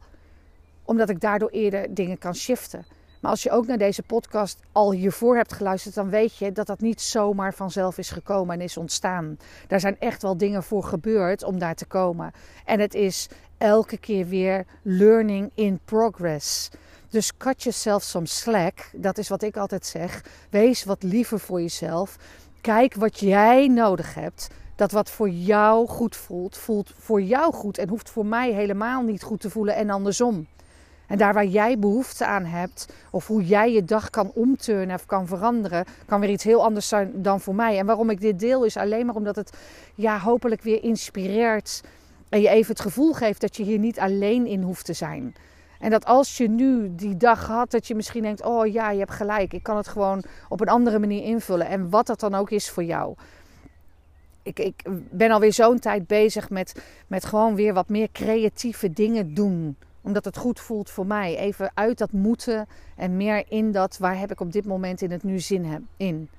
omdat 0.84 1.10
ik 1.10 1.20
daardoor 1.20 1.50
eerder 1.50 1.94
dingen 1.94 2.18
kan 2.18 2.36
shiften. 2.36 2.86
Maar 3.22 3.32
als 3.32 3.44
je 3.44 3.52
ook 3.52 3.68
naar 3.68 3.78
deze 3.78 4.04
podcast 4.04 4.60
al 4.72 4.92
hiervoor 4.92 5.36
hebt 5.36 5.54
geluisterd, 5.54 5.96
dan 5.96 6.10
weet 6.10 6.38
je 6.38 6.52
dat 6.52 6.68
dat 6.68 6.80
niet 6.80 7.02
zomaar 7.02 7.54
vanzelf 7.54 7.98
is 7.98 8.10
gekomen 8.10 8.56
en 8.56 8.62
is 8.62 8.78
ontstaan. 8.78 9.38
Daar 9.68 9.80
zijn 9.80 10.00
echt 10.00 10.22
wel 10.22 10.38
dingen 10.38 10.64
voor 10.64 10.84
gebeurd 10.84 11.44
om 11.44 11.60
daar 11.60 11.76
te 11.76 11.86
komen. 11.86 12.32
En 12.66 12.80
het 12.80 12.94
is 12.94 13.28
elke 13.58 13.98
keer 13.98 14.28
weer 14.28 14.66
learning 14.82 15.52
in 15.54 15.80
progress. 15.86 16.70
Dus 17.10 17.38
cut 17.38 17.64
yourself 17.64 18.04
some 18.04 18.26
slack. 18.26 18.90
Dat 18.94 19.18
is 19.18 19.30
wat 19.30 19.42
ik 19.42 19.58
altijd 19.58 19.86
zeg. 19.86 20.26
Wees 20.50 20.84
wat 20.84 21.04
liever 21.04 21.40
voor 21.40 21.62
jezelf. 21.62 22.18
Kijk 22.62 22.94
wat 22.94 23.20
jij 23.20 23.68
nodig 23.68 24.14
hebt. 24.14 24.48
Dat 24.76 24.92
wat 24.92 25.10
voor 25.10 25.30
jou 25.30 25.88
goed 25.88 26.16
voelt, 26.16 26.58
voelt 26.58 26.94
voor 26.98 27.22
jou 27.22 27.54
goed 27.54 27.78
en 27.78 27.90
hoeft 27.90 28.10
voor 28.10 28.26
mij 28.26 28.52
helemaal 28.52 29.02
niet 29.02 29.24
goed 29.24 29.42
te 29.42 29.50
voelen 29.50 29.76
en 29.76 29.90
andersom. 29.90 30.48
En 31.08 31.18
daar 31.18 31.34
waar 31.34 31.46
jij 31.46 31.80
behoefte 31.80 32.26
aan 32.26 32.46
hebt, 32.46 32.94
of 33.12 33.28
hoe 33.28 33.46
jij 33.46 33.72
je 33.72 33.84
dag 33.84 34.10
kan 34.10 34.32
omturnen 34.34 34.96
of 34.96 35.06
kan 35.06 35.28
veranderen, 35.28 35.86
kan 36.06 36.20
weer 36.20 36.30
iets 36.30 36.44
heel 36.44 36.64
anders 36.64 36.88
zijn 36.88 37.12
dan 37.22 37.42
voor 37.42 37.56
mij. 37.56 37.78
En 37.78 37.86
waarom 37.86 38.10
ik 38.10 38.22
dit 38.22 38.40
deel 38.40 38.64
is 38.64 38.78
alleen 38.78 39.06
maar 39.06 39.16
omdat 39.16 39.36
het 39.36 39.54
ja, 39.96 40.20
hopelijk 40.20 40.62
weer 40.62 40.84
inspireert 40.84 41.82
en 42.30 42.42
je 42.42 42.50
even 42.50 42.72
het 42.72 42.82
gevoel 42.82 43.14
geeft 43.14 43.42
dat 43.42 43.58
je 43.58 43.64
hier 43.64 43.80
niet 43.80 44.00
alleen 44.00 44.46
in 44.46 44.62
hoeft 44.62 44.86
te 44.86 44.94
zijn. 44.94 45.36
En 45.80 45.90
dat 45.90 46.06
als 46.06 46.38
je 46.38 46.50
nu 46.50 46.96
die 46.96 47.18
dag 47.18 47.48
had, 47.48 47.72
dat 47.72 47.88
je 47.88 47.96
misschien 47.96 48.22
denkt: 48.22 48.44
oh 48.44 48.72
ja, 48.72 48.92
je 48.92 49.00
hebt 49.00 49.12
gelijk, 49.12 49.54
ik 49.54 49.64
kan 49.64 49.78
het 49.78 49.88
gewoon 49.88 50.24
op 50.50 50.62
een 50.62 50.68
andere 50.68 51.00
manier 51.00 51.24
invullen. 51.24 51.68
En 51.68 51.90
wat 51.90 52.08
dat 52.08 52.20
dan 52.20 52.36
ook 52.36 52.50
is 52.50 52.70
voor 52.70 52.84
jou. 52.84 53.16
Ik, 54.44 54.60
ik 54.60 54.84
ben 55.12 55.32
alweer 55.32 55.54
zo'n 55.54 55.80
tijd 55.80 56.08
bezig 56.08 56.50
met, 56.50 56.82
met 57.08 57.26
gewoon 57.26 57.56
weer 57.56 57.74
wat 57.74 57.90
meer 57.90 58.08
creatieve 58.12 58.94
dingen 58.94 59.34
doen 59.34 59.78
omdat 60.08 60.26
het 60.26 60.38
goed 60.38 60.60
voelt 60.60 60.90
voor 60.90 61.06
mij. 61.06 61.38
Even 61.38 61.72
uit 61.74 61.98
dat 61.98 62.12
moeten 62.12 62.68
en 62.96 63.18
meer 63.18 63.44
in 63.48 63.72
dat 63.72 63.98
waar 63.98 64.20
heb 64.20 64.32
ik 64.32 64.40
op 64.40 64.52
dit 64.52 64.66
moment 64.66 65.02
in 65.02 65.12
het 65.12 65.24
nu 65.24 65.40
zin 65.40 65.88
in. 65.98 66.30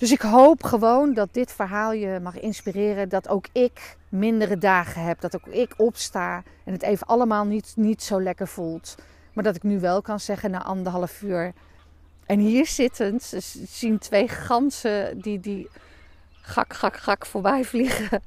Dus 0.00 0.12
ik 0.12 0.20
hoop 0.20 0.62
gewoon 0.62 1.14
dat 1.14 1.28
dit 1.32 1.52
verhaal 1.52 1.92
je 1.92 2.18
mag 2.22 2.38
inspireren. 2.38 3.08
Dat 3.08 3.28
ook 3.28 3.46
ik 3.52 3.96
mindere 4.08 4.58
dagen 4.58 5.02
heb. 5.02 5.20
Dat 5.20 5.34
ook 5.34 5.46
ik 5.46 5.74
opsta 5.76 6.42
en 6.64 6.72
het 6.72 6.82
even 6.82 7.06
allemaal 7.06 7.44
niet, 7.44 7.72
niet 7.76 8.02
zo 8.02 8.22
lekker 8.22 8.48
voelt. 8.48 8.94
Maar 9.32 9.44
dat 9.44 9.56
ik 9.56 9.62
nu 9.62 9.80
wel 9.80 10.02
kan 10.02 10.20
zeggen 10.20 10.50
na 10.50 10.62
anderhalf 10.62 11.22
uur. 11.22 11.52
En 12.26 12.38
hier 12.38 12.66
zittend 12.66 13.32
zien 13.68 13.98
twee 13.98 14.28
ganzen 14.28 15.20
die, 15.20 15.40
die 15.40 15.68
gak, 16.40 16.72
gak, 16.74 16.96
gak 16.96 17.26
voorbij 17.26 17.64
vliegen. 17.64 18.22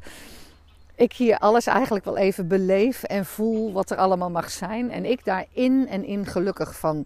Ik 0.95 1.13
hier 1.13 1.37
alles 1.37 1.67
eigenlijk 1.67 2.05
wel 2.05 2.17
even 2.17 2.47
beleef 2.47 3.03
en 3.03 3.25
voel 3.25 3.71
wat 3.71 3.89
er 3.89 3.97
allemaal 3.97 4.31
mag 4.31 4.51
zijn. 4.51 4.91
En 4.91 5.05
ik 5.05 5.25
daarin 5.25 5.87
en 5.87 6.05
in 6.05 6.25
gelukkig 6.25 6.79
van 6.79 7.05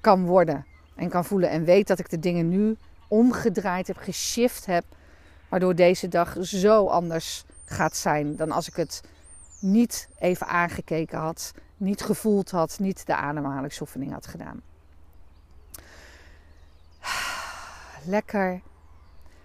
kan 0.00 0.24
worden. 0.26 0.66
En 0.94 1.08
kan 1.08 1.24
voelen. 1.24 1.50
En 1.50 1.64
weet 1.64 1.86
dat 1.86 1.98
ik 1.98 2.10
de 2.10 2.18
dingen 2.18 2.48
nu 2.48 2.76
omgedraaid 3.10 3.86
heb, 3.86 3.96
geshift 3.96 4.66
heb. 4.66 4.84
Waardoor 5.48 5.74
deze 5.74 6.08
dag 6.08 6.36
zo 6.40 6.86
anders 6.86 7.44
gaat 7.64 7.96
zijn 7.96 8.36
dan 8.36 8.50
als 8.50 8.68
ik 8.68 8.76
het 8.76 9.02
niet 9.60 10.08
even 10.18 10.46
aangekeken 10.46 11.18
had, 11.18 11.52
niet 11.76 12.02
gevoeld 12.02 12.50
had, 12.50 12.78
niet 12.78 13.06
de 13.06 13.14
ademhalingsoefening 13.14 14.12
had 14.12 14.26
gedaan. 14.26 14.62
Lekker. 18.04 18.60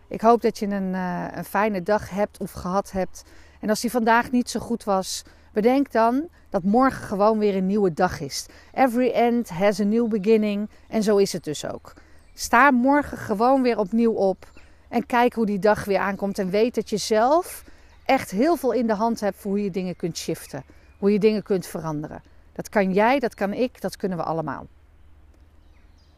Ik 0.08 0.22
hoop 0.22 0.42
dat 0.42 0.60
je 0.60 0.68
een, 0.68 0.94
uh, 0.94 1.26
een 1.32 1.46
fijne 1.46 1.84
dag 1.84 2.10
hebt 2.10 2.38
of 2.38 2.52
gehad 2.52 2.92
hebt. 2.92 3.24
En 3.60 3.70
als 3.70 3.82
die 3.82 3.92
vandaag 3.92 4.32
niet 4.32 4.50
zo 4.50 4.60
goed 4.60 4.84
was, 4.84 5.24
bedenk 5.54 5.92
dan 5.92 6.28
dat 6.50 6.64
morgen 6.64 7.04
gewoon 7.04 7.38
weer 7.38 7.56
een 7.56 7.66
nieuwe 7.66 7.94
dag 7.94 8.20
is. 8.20 8.46
Every 8.74 9.12
end 9.12 9.50
has 9.50 9.80
a 9.80 9.84
new 9.84 10.08
beginning. 10.08 10.70
En 10.88 11.04
zo 11.04 11.18
is 11.18 11.34
het 11.34 11.44
dus 11.44 11.66
ook. 11.66 11.94
Sta 12.38 12.72
morgen 12.72 13.18
gewoon 13.18 13.62
weer 13.62 13.78
opnieuw 13.78 14.12
op. 14.12 14.52
En 14.90 15.06
kijk 15.06 15.34
hoe 15.34 15.46
die 15.46 15.60
dag 15.60 15.86
weer 15.86 16.00
aankomt. 16.00 16.40
En 16.40 16.50
weet 16.50 16.76
dat 16.76 16.90
je 16.90 16.98
zelf 16.98 17.64
echt 18.06 18.32
heel 18.32 18.56
veel 18.56 18.72
in 18.72 18.88
de 18.88 18.94
hand 18.94 19.20
hebt 19.20 19.38
voor 19.38 19.52
hoe 19.52 19.64
je 19.64 19.72
dingen 19.72 19.96
kunt 19.96 20.18
shiften. 20.18 20.64
Hoe 20.98 21.12
je 21.12 21.20
dingen 21.20 21.44
kunt 21.44 21.68
veranderen. 21.68 22.24
Dat 22.54 22.70
kan 22.70 22.94
jij, 22.94 23.20
dat 23.20 23.34
kan 23.34 23.54
ik, 23.54 23.82
dat 23.82 23.98
kunnen 23.98 24.18
we 24.18 24.24
allemaal. 24.24 24.68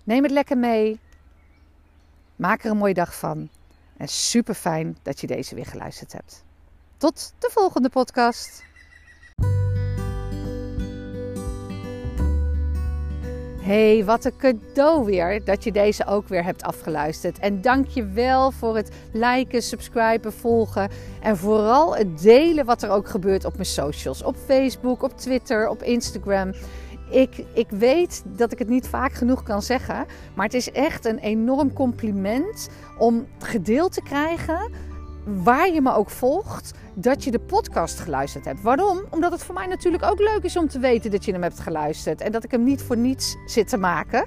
Neem 0.03 0.23
het 0.23 0.31
lekker 0.31 0.57
mee. 0.57 0.99
Maak 2.35 2.63
er 2.63 2.71
een 2.71 2.77
mooie 2.77 2.93
dag 2.93 3.15
van. 3.15 3.49
En 3.97 4.07
super 4.07 4.53
fijn 4.53 4.97
dat 5.01 5.21
je 5.21 5.27
deze 5.27 5.55
weer 5.55 5.65
geluisterd 5.65 6.13
hebt. 6.13 6.43
Tot 6.97 7.33
de 7.39 7.49
volgende 7.53 7.89
podcast. 7.89 8.63
Hey, 13.67 14.05
wat 14.05 14.25
een 14.25 14.37
cadeau 14.37 15.05
weer 15.05 15.43
dat 15.43 15.63
je 15.63 15.71
deze 15.71 16.05
ook 16.05 16.27
weer 16.27 16.43
hebt 16.43 16.63
afgeluisterd. 16.63 17.39
En 17.39 17.61
dank 17.61 17.87
je 17.87 18.05
wel 18.05 18.51
voor 18.51 18.75
het 18.75 18.91
liken, 19.11 19.61
subscriben, 19.61 20.33
volgen. 20.33 20.89
En 21.21 21.37
vooral 21.37 21.95
het 21.95 22.21
delen 22.21 22.65
wat 22.65 22.83
er 22.83 22.89
ook 22.89 23.07
gebeurt 23.07 23.45
op 23.45 23.53
mijn 23.53 23.65
socials. 23.65 24.23
Op 24.23 24.35
Facebook, 24.45 25.03
op 25.03 25.17
Twitter, 25.17 25.69
op 25.69 25.83
Instagram. 25.83 26.53
Ik, 27.09 27.43
ik 27.53 27.69
weet 27.69 28.23
dat 28.25 28.51
ik 28.51 28.59
het 28.59 28.69
niet 28.69 28.87
vaak 28.87 29.13
genoeg 29.13 29.43
kan 29.43 29.61
zeggen. 29.61 30.05
Maar 30.35 30.45
het 30.45 30.53
is 30.53 30.71
echt 30.71 31.05
een 31.05 31.19
enorm 31.19 31.73
compliment 31.73 32.69
om 32.97 33.27
gedeeld 33.39 33.93
te 33.93 34.01
krijgen 34.01 34.71
waar 35.27 35.73
je 35.73 35.81
me 35.81 35.93
ook 35.93 36.09
volgt, 36.09 36.73
dat 36.93 37.23
je 37.23 37.31
de 37.31 37.39
podcast 37.39 37.99
geluisterd 37.99 38.45
hebt. 38.45 38.61
Waarom? 38.61 38.99
Omdat 39.09 39.31
het 39.31 39.43
voor 39.43 39.55
mij 39.55 39.67
natuurlijk 39.67 40.03
ook 40.03 40.19
leuk 40.19 40.43
is 40.43 40.57
om 40.57 40.67
te 40.67 40.79
weten 40.79 41.11
dat 41.11 41.25
je 41.25 41.31
hem 41.31 41.41
hebt 41.41 41.59
geluisterd. 41.59 42.21
En 42.21 42.31
dat 42.31 42.43
ik 42.43 42.51
hem 42.51 42.63
niet 42.63 42.81
voor 42.81 42.97
niets 42.97 43.35
zit 43.45 43.69
te 43.69 43.77
maken. 43.77 44.25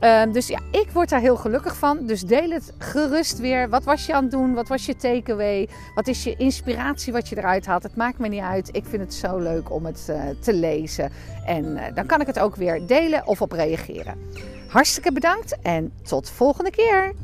Ehm, 0.00 0.32
dus 0.32 0.46
ja, 0.46 0.60
ik 0.70 0.90
word 0.92 1.08
daar 1.08 1.20
heel 1.20 1.36
gelukkig 1.36 1.76
van. 1.76 2.06
Dus 2.06 2.22
deel 2.22 2.50
het 2.50 2.72
gerust 2.78 3.38
weer. 3.38 3.68
Wat 3.68 3.84
was 3.84 4.06
je 4.06 4.14
aan 4.14 4.22
het 4.22 4.30
doen? 4.30 4.54
Wat 4.54 4.68
was 4.68 4.86
je 4.86 4.96
takeaway? 4.96 5.68
Wat 5.94 6.06
is 6.06 6.24
je 6.24 6.36
inspiratie 6.36 7.12
wat 7.12 7.28
je 7.28 7.38
eruit 7.38 7.66
haalt? 7.66 7.82
Het 7.82 7.96
maakt 7.96 8.18
me 8.18 8.28
niet 8.28 8.42
uit. 8.42 8.68
Ik 8.76 8.84
vind 8.84 9.02
het 9.02 9.14
zo 9.14 9.38
leuk 9.38 9.70
om 9.70 9.84
het 9.84 10.06
uh, 10.10 10.16
te 10.40 10.52
lezen. 10.52 11.10
En 11.46 11.64
uh, 11.64 11.82
dan 11.94 12.06
kan 12.06 12.20
ik 12.20 12.26
het 12.26 12.38
ook 12.38 12.56
weer 12.56 12.86
delen 12.86 13.26
of 13.26 13.42
op 13.42 13.52
reageren. 13.52 14.14
Hartstikke 14.68 15.12
bedankt 15.12 15.56
en 15.62 15.92
tot 16.02 16.30
volgende 16.30 16.70
keer. 16.70 17.14